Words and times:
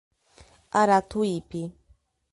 Aratuípe 0.79 1.61